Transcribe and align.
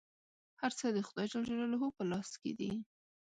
هر 0.61 0.71
څه 0.79 0.85
د 0.95 0.97
خدای 1.07 1.27
په 1.97 2.03
لاس 2.11 2.29
کي 2.41 2.51
دي. 2.59 2.71